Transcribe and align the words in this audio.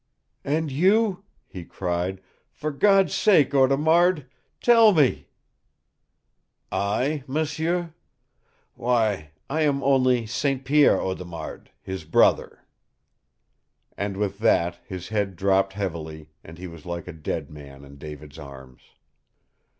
"And 0.43 0.71
YOU?" 0.71 1.25
he 1.45 1.63
cried. 1.63 2.21
"For 2.49 2.71
God's 2.71 3.13
sake, 3.13 3.53
Audemard 3.53 4.25
tell 4.59 4.93
me" 4.95 5.27
"I, 6.71 7.23
m'sieu? 7.27 7.93
Why, 8.73 9.29
I 9.47 9.61
am 9.61 9.83
only 9.83 10.25
St. 10.25 10.65
Pierre 10.65 10.99
Audemard, 10.99 11.69
his 11.83 12.03
brother." 12.03 12.65
And 13.95 14.17
with 14.17 14.39
that 14.39 14.79
his 14.87 15.09
head 15.09 15.35
dropped 15.35 15.73
heavily, 15.73 16.31
and 16.43 16.57
he 16.57 16.65
was 16.65 16.83
like 16.87 17.07
a 17.07 17.13
dead 17.13 17.51
man 17.51 17.85
in 17.85 17.99
David's 17.99 18.39
arms. 18.39 18.81